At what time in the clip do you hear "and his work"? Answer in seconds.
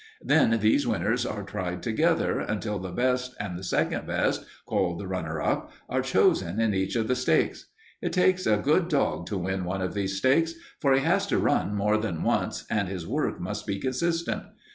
12.67-13.39